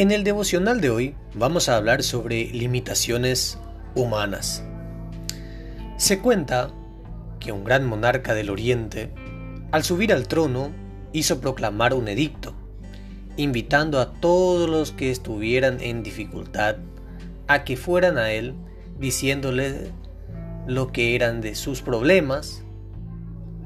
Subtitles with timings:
[0.00, 3.58] En el devocional de hoy vamos a hablar sobre limitaciones
[3.94, 4.64] humanas.
[5.98, 6.70] Se cuenta
[7.38, 9.12] que un gran monarca del Oriente,
[9.72, 10.70] al subir al trono,
[11.12, 12.54] hizo proclamar un edicto,
[13.36, 16.76] invitando a todos los que estuvieran en dificultad
[17.46, 18.54] a que fueran a él,
[18.98, 19.92] diciéndole
[20.66, 22.64] lo que eran de sus problemas,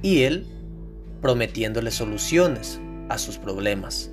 [0.02, 0.48] y él
[1.22, 4.10] prometiéndole soluciones a sus problemas.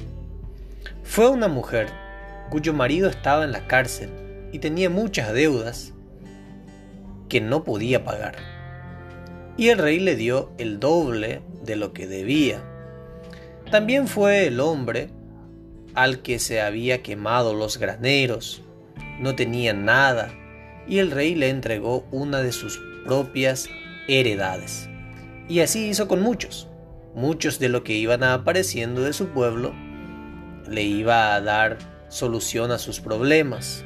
[1.02, 2.11] Fue una mujer
[2.52, 4.12] cuyo marido estaba en la cárcel
[4.52, 5.94] y tenía muchas deudas
[7.30, 8.36] que no podía pagar.
[9.58, 12.62] Y el rey le dio el doble de lo que debía.
[13.72, 15.10] También fue el hombre
[15.96, 18.62] al que se había quemado los graneros.
[19.20, 20.34] No tenía nada
[20.88, 23.70] y el rey le entregó una de sus propias
[24.10, 24.90] heredades.
[25.48, 26.68] Y así hizo con muchos.
[27.16, 29.74] Muchos de lo que iban apareciendo de su pueblo
[30.68, 31.78] le iba a dar
[32.12, 33.86] solución a sus problemas.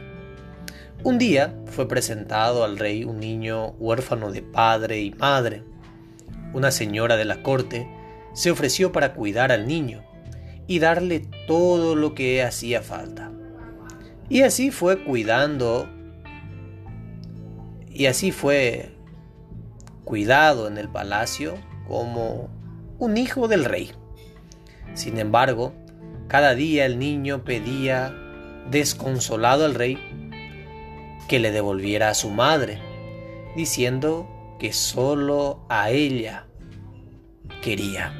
[1.03, 5.63] Un día fue presentado al rey un niño huérfano de padre y madre.
[6.51, 7.87] Una señora de la corte
[8.33, 10.03] se ofreció para cuidar al niño
[10.65, 13.31] y darle todo lo que hacía falta.
[14.27, 15.87] Y así fue cuidando
[17.87, 18.91] y así fue
[20.03, 21.53] cuidado en el palacio
[21.87, 22.49] como
[22.97, 23.91] un hijo del rey.
[24.95, 25.73] Sin embargo,
[26.27, 28.13] cada día el niño pedía
[28.69, 29.97] desconsolado al rey
[31.27, 32.79] que le devolviera a su madre,
[33.55, 34.27] diciendo
[34.59, 36.45] que solo a ella
[37.61, 38.13] quería,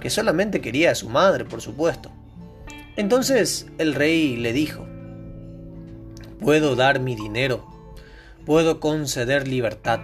[0.00, 2.10] que solamente quería a su madre, por supuesto.
[2.96, 4.86] Entonces el rey le dijo,
[6.40, 7.66] puedo dar mi dinero,
[8.44, 10.00] puedo conceder libertad,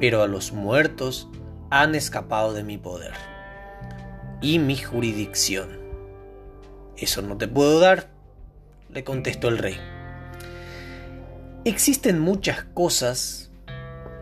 [0.00, 1.28] pero a los muertos
[1.70, 3.12] han escapado de mi poder
[4.40, 5.83] y mi jurisdicción.
[6.96, 8.10] Eso no te puedo dar,
[8.90, 9.76] le contestó el rey.
[11.64, 13.50] Existen muchas cosas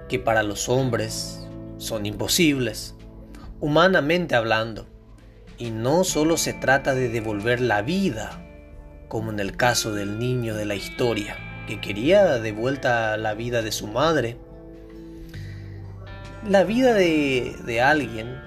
[0.08, 1.46] que para los hombres
[1.78, 2.94] son imposibles,
[3.60, 4.86] humanamente hablando,
[5.58, 8.42] y no solo se trata de devolver la vida,
[9.08, 11.36] como en el caso del niño de la historia,
[11.66, 14.38] que quería de vuelta la vida de su madre,
[16.48, 18.40] la vida de, alguien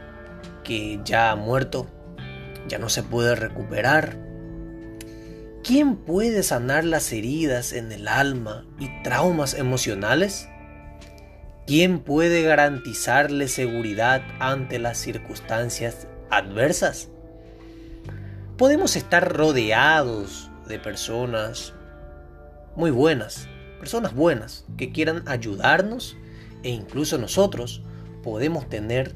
[0.64, 1.88] que ya ha muerto,
[2.68, 4.18] ya no se puede recuperar.
[5.64, 10.48] ¿Quién puede sanar las heridas en el alma y traumas emocionales?
[11.66, 17.10] ¿Quién puede garantizarle seguridad ante las circunstancias adversas?
[18.58, 21.74] Podemos estar rodeados de personas
[22.76, 23.48] muy buenas,
[23.80, 26.16] personas buenas que quieran ayudarnos
[26.62, 27.82] e incluso nosotros
[28.24, 29.16] podemos tener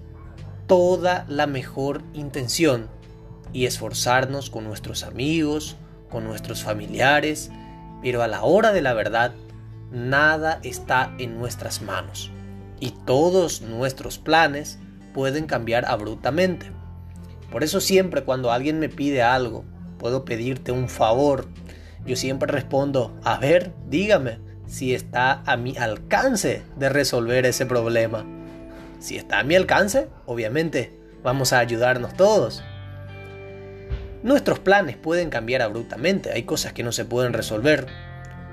[0.66, 2.89] toda la mejor intención
[3.53, 5.77] y esforzarnos con nuestros amigos,
[6.09, 7.51] con nuestros familiares,
[8.01, 9.33] pero a la hora de la verdad
[9.91, 12.31] nada está en nuestras manos
[12.79, 14.79] y todos nuestros planes
[15.13, 16.71] pueden cambiar abruptamente.
[17.51, 19.66] Por eso siempre cuando alguien me pide algo,
[19.97, 21.47] puedo pedirte un favor,
[22.05, 28.25] yo siempre respondo, a ver, dígame, si está a mi alcance de resolver ese problema.
[28.99, 32.63] Si está a mi alcance, obviamente vamos a ayudarnos todos.
[34.22, 37.88] Nuestros planes pueden cambiar abruptamente, hay cosas que no se pueden resolver,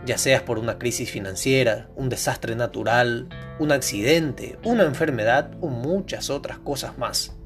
[0.04, 3.28] ya sea por una crisis financiera, un desastre natural,
[3.58, 7.36] un accidente, una enfermedad o muchas otras cosas más.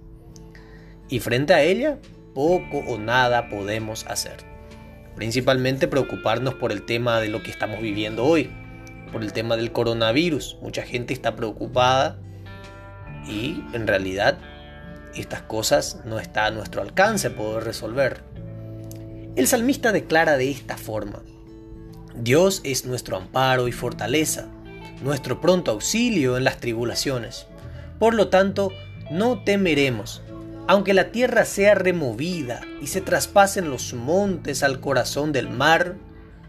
[1.08, 1.98] Y frente a ella,
[2.34, 4.36] poco o nada podemos hacer.
[5.16, 8.50] Principalmente preocuparnos por el tema de lo que estamos viviendo hoy,
[9.12, 10.58] por el tema del coronavirus.
[10.60, 12.18] Mucha gente está preocupada
[13.26, 14.38] y en realidad
[15.14, 18.22] estas cosas no está a nuestro alcance poder resolver.
[19.36, 21.22] El salmista declara de esta forma,
[22.14, 24.48] Dios es nuestro amparo y fortaleza,
[25.02, 27.46] nuestro pronto auxilio en las tribulaciones.
[27.98, 28.72] Por lo tanto,
[29.10, 30.22] no temeremos,
[30.66, 35.96] aunque la tierra sea removida y se traspasen los montes al corazón del mar,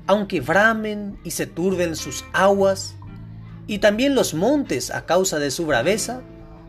[0.08, 2.96] aunque bramen y se turben sus aguas,
[3.68, 6.22] y también los montes a causa de su braveza.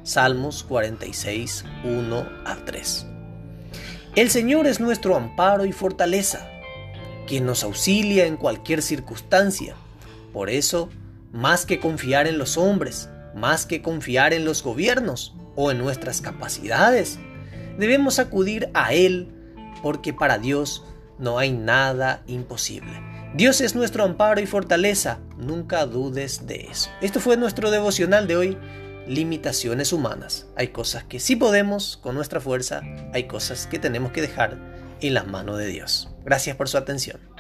[0.04, 3.06] Salmos 46, 1 a 3.
[4.16, 6.49] El Señor es nuestro amparo y fortaleza,
[7.26, 9.75] quien nos auxilia en cualquier circunstancia.
[10.32, 10.88] Por eso,
[11.32, 16.20] más que confiar en los hombres, más que confiar en los gobiernos o en nuestras
[16.20, 17.19] capacidades,
[17.78, 19.28] debemos acudir a Él
[19.82, 20.84] porque para Dios
[21.19, 22.93] no hay nada imposible.
[23.34, 26.90] Dios es nuestro amparo y fortaleza, nunca dudes de eso.
[27.00, 28.58] Esto fue nuestro devocional de hoy,
[29.06, 30.46] limitaciones humanas.
[30.56, 32.82] Hay cosas que sí podemos con nuestra fuerza,
[33.12, 34.58] hay cosas que tenemos que dejar
[35.00, 36.08] en las manos de Dios.
[36.25, 37.31] Gracias por su atención.